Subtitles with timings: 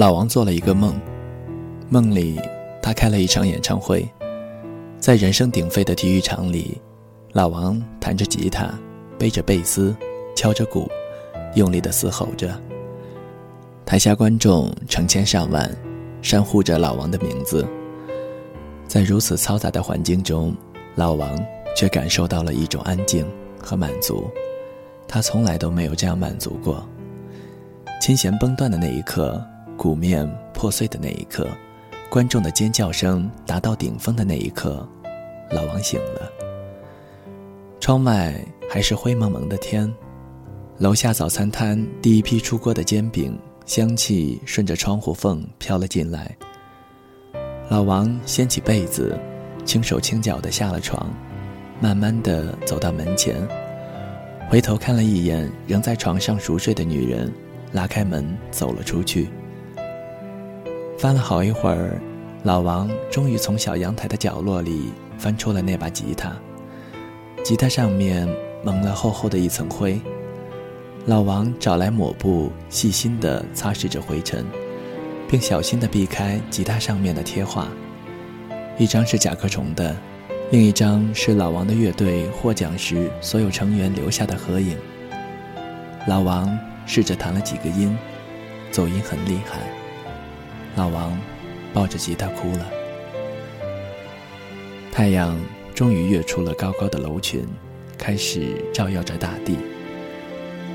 [0.00, 0.98] 老王做了一个梦，
[1.90, 2.40] 梦里
[2.80, 4.10] 他开了一场演唱会，
[4.98, 6.80] 在人声鼎沸的体育场里，
[7.32, 8.72] 老王弹着吉他，
[9.18, 9.94] 背着贝斯，
[10.34, 10.90] 敲着鼓，
[11.54, 12.58] 用力地嘶吼着。
[13.84, 15.70] 台下观众成千上万，
[16.22, 17.68] 山呼着老王的名字。
[18.88, 20.56] 在如此嘈杂的环境中，
[20.94, 21.38] 老王
[21.76, 23.30] 却感受到了一种安静
[23.62, 24.30] 和满足，
[25.06, 26.88] 他从来都没有这样满足过。
[28.00, 29.38] 琴弦崩断的那一刻。
[29.80, 31.48] 鼓面破碎的那一刻，
[32.10, 34.86] 观众的尖叫声达到顶峰的那一刻，
[35.50, 36.30] 老王醒了。
[37.80, 39.90] 窗外还是灰蒙蒙的天，
[40.76, 46.36] 楼下早餐摊第一批出锅的煎饼香气顺着窗户缝飘了进来。
[47.70, 49.18] 老王掀起被子，
[49.64, 51.10] 轻手轻脚地下了床，
[51.80, 53.34] 慢慢地走到门前，
[54.50, 57.32] 回头看了一眼仍在床上熟睡的女人，
[57.72, 59.30] 拉开门走了出去。
[61.00, 61.98] 翻了好一会儿，
[62.42, 66.30] 老王终于从小阳台的角落里翻出了那把吉他。
[67.42, 68.28] 吉他上面
[68.62, 69.98] 蒙了厚厚的一层灰。
[71.06, 74.44] 老王找来抹布，细心地擦拭着灰尘，
[75.26, 77.66] 并小心地避开吉他上面的贴画。
[78.76, 79.96] 一张是甲壳虫的，
[80.50, 84.76] 另一张是老王的乐队获奖时所有成员留下的合影。
[86.06, 87.96] 老王试着弹了几个音，
[88.70, 89.79] 走音很厉害。
[90.76, 91.18] 老王
[91.72, 92.66] 抱着吉他哭了。
[94.92, 95.38] 太阳
[95.74, 97.46] 终于跃出了高高的楼群，
[97.96, 99.56] 开始照耀着大地。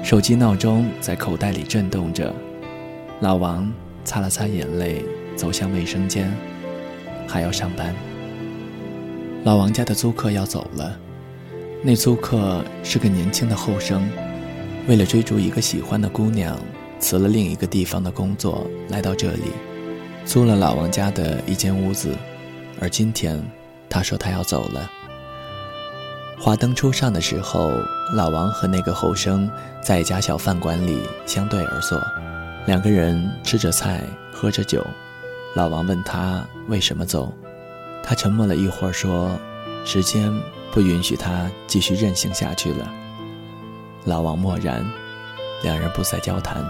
[0.04, 2.34] 手机闹钟在口袋里震动着。
[3.22, 3.72] 老王
[4.04, 5.04] 擦了擦眼泪，
[5.36, 6.32] 走向卫生间，
[7.28, 7.96] 还要上班。
[9.44, 11.00] 老王家的租客要走了，
[11.82, 14.08] 那租客是个年轻的后生，
[14.88, 16.60] 为了追逐一个喜欢的姑娘，
[17.00, 19.44] 辞了另一个地方的工作，来到这里。
[20.26, 22.14] 租了老王家的一间屋子，
[22.82, 23.42] 而今天，
[23.88, 24.90] 他说他要走了。
[26.38, 27.72] 华灯初上的时候，
[28.14, 29.50] 老王和那个后生
[29.82, 32.02] 在一家小饭馆里相对而坐，
[32.66, 34.02] 两个人吃着菜，
[34.34, 34.86] 喝着酒。
[35.54, 37.32] 老王问他为什么走，
[38.04, 39.40] 他沉默了一会儿说
[39.86, 40.34] ：“时间
[40.72, 42.92] 不允许他继续任性下去了。”
[44.04, 44.86] 老王默然，
[45.64, 46.66] 两人不再交谈，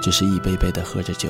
[0.00, 1.28] 只是一杯杯的喝着酒。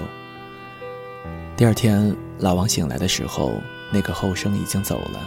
[1.63, 3.55] 第二天，老王醒来的时候，
[3.93, 5.21] 那个后生已经走了。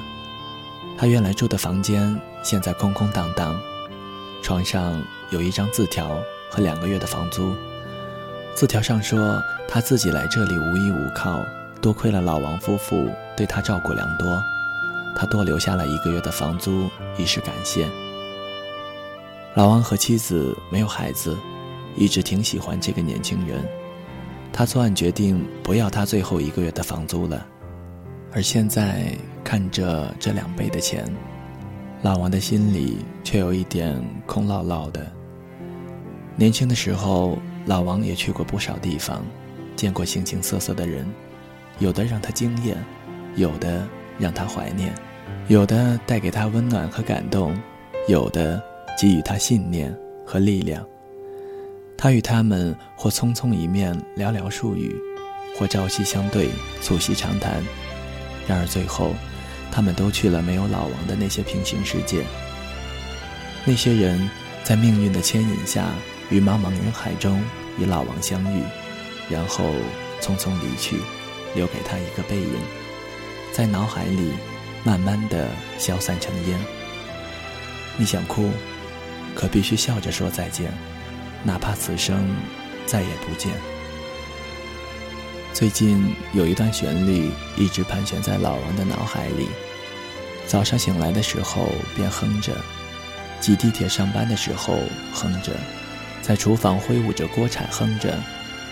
[0.97, 2.13] 他原来住的房间
[2.43, 3.57] 现在空空荡荡，
[4.43, 6.19] 床上有一张字条
[6.51, 7.53] 和两个月的房租。
[8.53, 11.39] 字条上说他自己来这里无依无靠，
[11.81, 14.43] 多亏了老王夫妇对他照顾良多，
[15.15, 17.87] 他多留下了一个月的房租以示感谢。
[19.53, 21.37] 老王和妻子没有孩子，
[21.95, 23.65] 一直挺喜欢这个年轻人。
[24.57, 27.45] 他作案决定不要他最后一个月的房租了，
[28.31, 29.11] 而现在
[29.43, 31.05] 看着这两倍的钱，
[32.01, 35.11] 老王的心里却有一点空落落的。
[36.37, 39.25] 年轻的时候，老王也去过不少地方，
[39.75, 41.05] 见过形形色色的人，
[41.79, 42.77] 有的让他惊艳，
[43.35, 43.85] 有的
[44.17, 44.93] 让他怀念，
[45.49, 47.53] 有的带给他温暖和感动，
[48.07, 48.63] 有的
[48.97, 49.93] 给予他信念
[50.25, 50.81] 和力量。
[51.97, 54.95] 他与他们或匆匆一面寥寥数语，
[55.57, 56.49] 或朝夕相对
[56.81, 57.63] 促膝长谈。
[58.47, 59.13] 然而最后，
[59.71, 62.23] 他们都去了没有老王的那些平行世界。
[63.65, 64.29] 那些人
[64.63, 65.87] 在命运的牵引下，
[66.29, 67.41] 于茫茫人海中
[67.79, 68.61] 与老王相遇，
[69.29, 69.71] 然后
[70.21, 70.97] 匆匆离去，
[71.55, 72.53] 留给他一个背影，
[73.51, 74.33] 在脑海里
[74.83, 76.59] 慢慢的消散成烟。
[77.97, 78.51] 你想哭，
[79.33, 80.71] 可必须笑着说再见。
[81.45, 82.35] 哪怕此生
[82.87, 83.53] 再也不见。
[85.53, 89.47] 最近有一段旋律一直盘旋在老王的脑海里，
[90.47, 92.51] 早上醒来的时候便哼着，
[93.39, 94.79] 挤地铁上班的时候
[95.13, 95.53] 哼着，
[96.21, 98.19] 在厨房挥舞着锅铲哼着，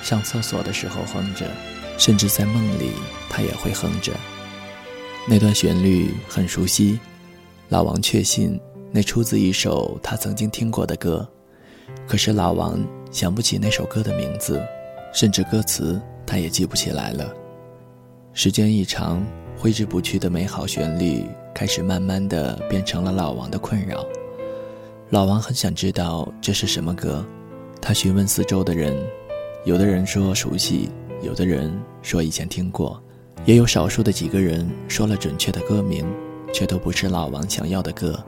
[0.01, 1.50] 上厕所的时候哼着，
[1.97, 2.92] 甚至在梦里
[3.30, 4.12] 他也会哼着。
[5.25, 7.00] 那段旋律很熟悉，
[7.69, 8.59] 老王确信
[8.92, 11.25] 那出自一首他曾经听过的歌。
[12.07, 14.62] 可是老王想不起那首歌的名字，
[15.13, 17.33] 甚至歌词他也记不起来了。
[18.33, 19.25] 时间一长，
[19.57, 24.06] 挥之不去的美好旋律开始慢慢的变成了老王的困扰。
[25.09, 27.24] 老王很想知道这是什么歌，
[27.80, 28.97] 他询问四周的人，
[29.65, 30.89] 有的人说熟悉，
[31.21, 31.71] 有的人
[32.01, 33.00] 说以前听过，
[33.45, 36.03] 也有少数的几个人说了准确的歌名，
[36.51, 38.19] 却都不是老王想要的歌。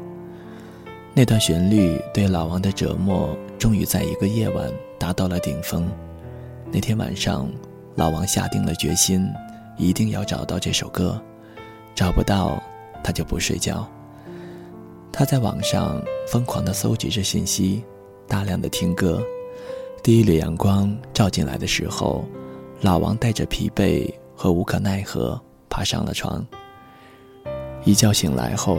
[1.15, 5.89] 那段旋律对老王的折磨，终于在一个夜晚达到了顶峰。
[6.71, 7.49] 那天晚上，
[7.95, 9.27] 老王下定了决心，
[9.77, 11.21] 一定要找到这首歌，
[11.93, 12.61] 找不到，
[13.03, 13.87] 他就不睡觉。
[15.11, 17.83] 他在网上疯狂地搜集着信息，
[18.27, 19.21] 大量的听歌。
[20.03, 22.25] 第一缕阳光照进来的时候，
[22.81, 26.45] 老王带着疲惫和无可奈何爬上了床。
[27.85, 28.77] 一觉醒来后，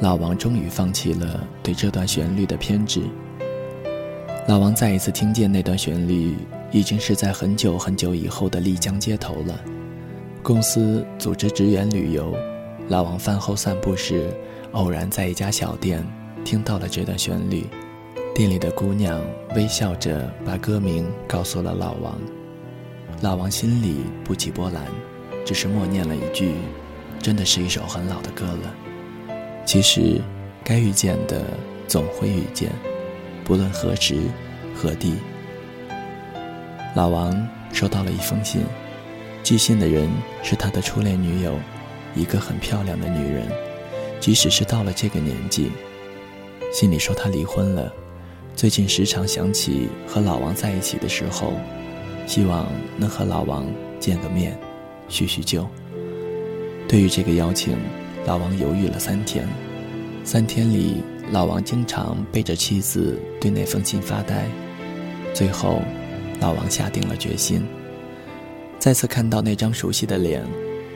[0.00, 3.02] 老王终于放弃了对这段旋律的偏执。
[4.48, 6.36] 老王再一次听见那段旋律，
[6.72, 9.60] 已经是在很久很久以后的丽江街头了。
[10.42, 12.34] 公司组织职员旅游，
[12.88, 14.34] 老王饭后散步时，
[14.72, 16.04] 偶然在一家小店
[16.44, 17.64] 听到了这段旋律。
[18.34, 19.20] 店里的姑娘
[19.54, 22.18] 微笑着把歌名告诉了老王，
[23.20, 24.82] 老王心里不起波澜，
[25.44, 26.52] 只是默念了一句
[27.22, 28.74] ：“真的是一首很老的歌了。”
[29.64, 30.20] 其实，
[30.64, 31.44] 该遇见的
[31.86, 32.72] 总会遇见。
[33.44, 34.16] 不论何时
[34.74, 35.14] 何地，
[36.94, 38.64] 老王收到了一封信，
[39.42, 40.08] 寄信的人
[40.42, 41.58] 是他的初恋女友，
[42.14, 43.46] 一个很漂亮的女人。
[44.20, 45.72] 即使是到了这个年纪，
[46.72, 47.92] 信里说她离婚了，
[48.54, 51.54] 最近时常想起和老王在一起的时候，
[52.24, 53.66] 希望能和老王
[53.98, 54.56] 见个面，
[55.08, 55.68] 叙叙旧。
[56.86, 57.76] 对于这个邀请，
[58.24, 59.44] 老王犹豫了三天，
[60.22, 61.02] 三天里。
[61.32, 64.46] 老王经常背着妻子对那封信发呆，
[65.32, 65.80] 最后，
[66.38, 67.66] 老王下定了决心。
[68.78, 70.44] 再次看到那张熟悉的脸，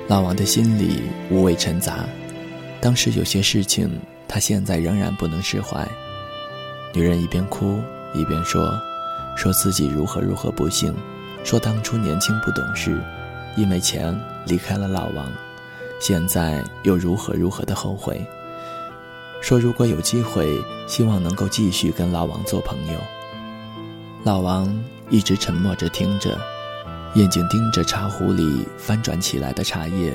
[0.06, 1.00] 老王的心里
[1.30, 2.04] 五味陈杂。
[2.82, 3.90] 当时有些事情，
[4.28, 5.88] 他现在仍然不能释怀。
[6.92, 7.80] 女人一边哭
[8.12, 8.78] 一边说，
[9.38, 10.94] 说自己如何如何不幸，
[11.44, 13.00] 说当初年轻不懂事，
[13.56, 14.14] 因为钱
[14.46, 15.32] 离开了老王，
[15.98, 18.22] 现在又如何如何的后悔。
[19.42, 22.98] 说：“如果有机会，希望能够继续跟老王做朋友。”
[24.24, 24.68] 老王
[25.08, 26.36] 一直沉默着听着，
[27.14, 30.12] 眼睛盯着茶壶里翻转起来的茶叶，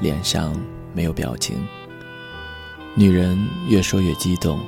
[0.00, 0.54] 脸上
[0.94, 1.66] 没有表情。
[2.94, 3.36] 女人
[3.68, 4.60] 越说越激动，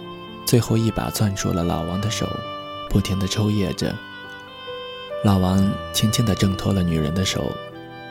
[0.44, 2.28] 最后一把攥住了老王的手，
[2.88, 3.94] 不停地抽噎着。
[5.22, 7.52] 老王轻轻地挣脱了女人的手，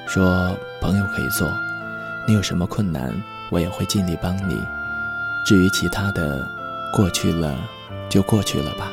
[0.07, 1.45] 说：“朋友可以做，
[2.25, 3.11] 你有什么困难，
[3.49, 4.57] 我也会尽力帮你。”
[5.45, 6.47] 至于其他的，
[6.95, 7.57] 过去了，
[8.09, 8.91] 就过去了吧。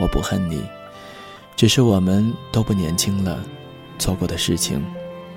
[0.00, 0.62] 我不恨你，
[1.56, 3.38] 只是我们都不年轻了，
[3.98, 4.84] 错过的事情，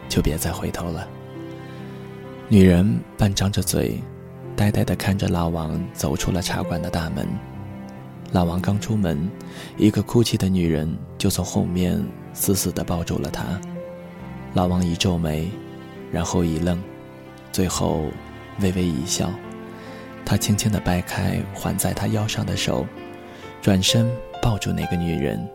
[0.07, 1.07] 就别再回头了。
[2.49, 3.99] 女人半张着嘴，
[4.55, 7.27] 呆呆地看着老王走出了茶馆的大门。
[8.31, 9.29] 老王刚出门，
[9.77, 12.03] 一个哭泣的女人就从后面
[12.33, 13.43] 死死地抱住了他。
[14.53, 15.49] 老王一皱眉，
[16.11, 16.79] 然后一愣，
[17.51, 18.05] 最后
[18.59, 19.31] 微微一笑。
[20.25, 22.87] 他轻轻地掰开环在他腰上的手，
[23.61, 24.09] 转身
[24.41, 25.47] 抱住那个女人，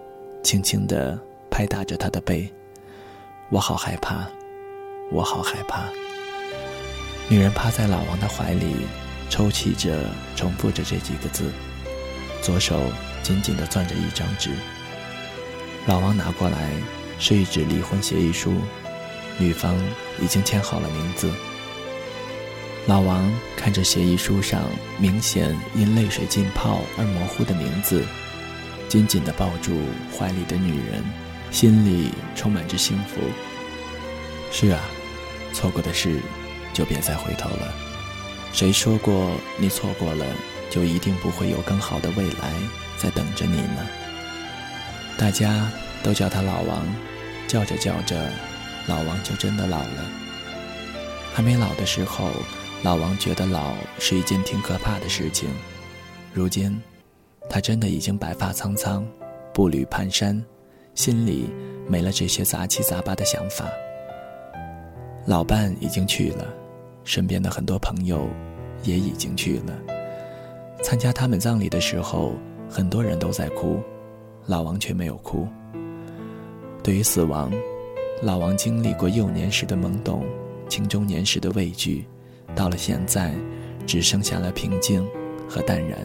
[0.42, 1.18] 轻轻地
[1.50, 2.52] 拍打着她的背。
[3.50, 4.26] 我好害怕，
[5.10, 5.84] 我好害怕。
[7.28, 8.76] 女人趴在老王的怀里，
[9.30, 10.04] 抽泣着，
[10.36, 11.50] 重复着这几个字，
[12.42, 12.78] 左手
[13.22, 14.50] 紧紧地攥着一张纸。
[15.86, 16.70] 老王拿过来，
[17.18, 18.52] 是一纸离婚协议书，
[19.38, 19.74] 女方
[20.20, 21.30] 已经签好了名字。
[22.88, 24.62] 老王看着协议书上
[24.96, 28.02] 明显因泪水浸泡而模糊的名字，
[28.88, 29.78] 紧紧地抱住
[30.10, 31.04] 怀里的女人，
[31.50, 33.20] 心里充满着幸福。
[34.50, 34.80] 是啊，
[35.52, 36.18] 错过的事，
[36.72, 37.74] 就别再回头了。
[38.54, 40.24] 谁说过你错过了，
[40.70, 42.54] 就一定不会有更好的未来
[42.96, 43.86] 在等着你呢？
[45.18, 45.70] 大家
[46.02, 46.86] 都叫他老王，
[47.46, 48.32] 叫着叫着，
[48.86, 50.10] 老王就真的老了。
[51.34, 52.32] 还没老的时候。
[52.84, 55.50] 老王觉得老是一件挺可怕的事情，
[56.32, 56.80] 如今，
[57.50, 59.04] 他真的已经白发苍苍，
[59.52, 60.40] 步履蹒跚，
[60.94, 61.50] 心里
[61.88, 63.68] 没了这些杂七杂八的想法。
[65.26, 66.46] 老伴已经去了，
[67.02, 68.28] 身边的很多朋友
[68.84, 69.76] 也已经去了。
[70.80, 72.34] 参加他们葬礼的时候，
[72.70, 73.82] 很多人都在哭，
[74.46, 75.48] 老王却没有哭。
[76.80, 77.52] 对于死亡，
[78.22, 80.24] 老王经历过幼年时的懵懂，
[80.68, 82.06] 青中年时的畏惧。
[82.54, 83.34] 到了现在，
[83.86, 85.06] 只剩下了平静
[85.48, 85.98] 和淡然。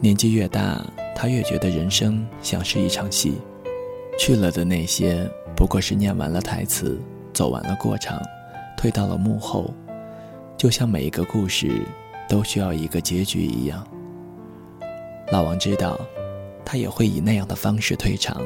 [0.00, 0.84] 年纪越大，
[1.16, 3.34] 他越觉得人生像是一场戏，
[4.18, 7.00] 去了的那些不过是念完了台词，
[7.32, 8.20] 走完了过场，
[8.76, 9.72] 退到了幕后，
[10.56, 11.80] 就像每一个故事
[12.28, 13.86] 都需要一个结局一样。
[15.32, 15.98] 老王知道，
[16.64, 18.42] 他也会以那样的方式退场，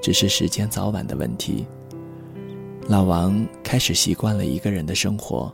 [0.00, 1.66] 只是时间早晚的问题。
[2.88, 5.52] 老王开始习惯了一个人的生活，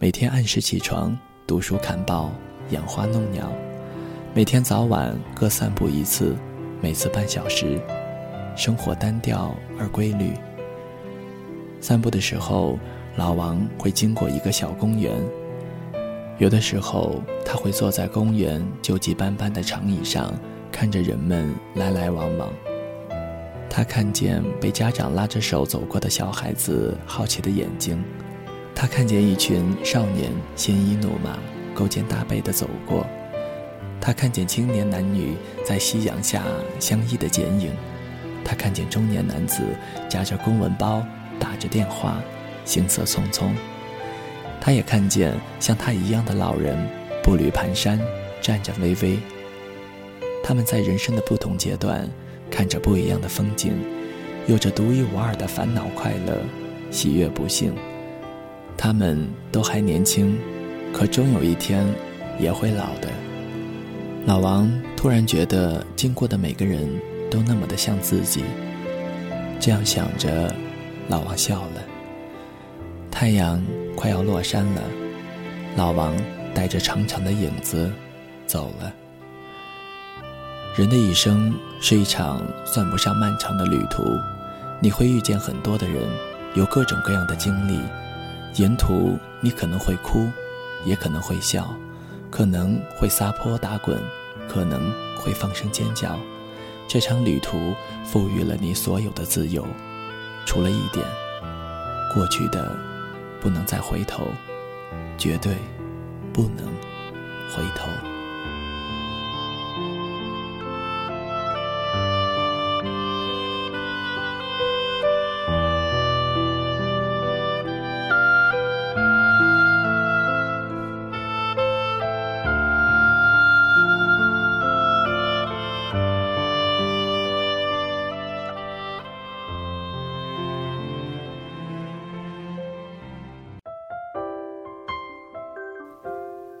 [0.00, 2.32] 每天按时起床，读书看报，
[2.70, 3.52] 养花弄鸟，
[4.34, 6.34] 每天早晚各散步一次，
[6.80, 7.80] 每次半小时。
[8.56, 10.32] 生活单调而规律。
[11.80, 12.76] 散步的时候，
[13.14, 15.14] 老王会经过一个小公园。
[16.38, 20.34] 有的时候，他会坐在公园旧迹斑斑的长椅上，
[20.72, 22.50] 看着人们来来往往。
[23.68, 28.02] 他看见被家长拉着手走过的小孩子好奇的眼睛，
[28.74, 31.38] 他看见一群少年鲜衣怒马、
[31.74, 33.06] 勾肩搭背的走过，
[34.00, 36.42] 他看见青年男女在夕阳下
[36.78, 37.70] 相依的剪影，
[38.44, 39.62] 他看见中年男子
[40.08, 41.04] 夹着公文包
[41.38, 42.18] 打着电话，
[42.64, 43.50] 行色匆匆。
[44.58, 46.78] 他也看见像他一样的老人，
[47.22, 48.00] 步履蹒跚，
[48.40, 49.18] 站着微微。
[50.42, 52.08] 他们在人生的不同阶段，
[52.56, 53.74] 看着不一样的风景，
[54.46, 56.40] 有着独一无二的烦恼、快乐、
[56.90, 57.74] 喜悦、不幸。
[58.78, 60.38] 他们都还年轻，
[60.90, 61.86] 可终有一天
[62.40, 63.10] 也会老的。
[64.24, 66.88] 老王突然觉得，经过的每个人
[67.30, 68.42] 都那么的像自己。
[69.60, 70.50] 这样想着，
[71.08, 71.84] 老王笑了。
[73.10, 73.62] 太阳。
[73.96, 74.82] 快要落山了，
[75.74, 76.14] 老王
[76.54, 77.90] 带着长长的影子
[78.46, 78.92] 走了。
[80.76, 84.02] 人的一生是一场算不上漫长的旅途，
[84.78, 86.06] 你会遇见很多的人，
[86.54, 87.80] 有各种各样的经历。
[88.56, 90.28] 沿途你可能会哭，
[90.84, 91.74] 也可能会笑，
[92.30, 93.98] 可能会撒泼打滚，
[94.46, 96.18] 可能会放声尖叫。
[96.86, 99.66] 这场旅途赋予了你所有的自由，
[100.44, 101.02] 除了一点，
[102.14, 102.70] 过去的。
[103.38, 104.26] 不能再回头，
[105.16, 105.54] 绝对
[106.32, 106.66] 不能
[107.54, 107.86] 回头。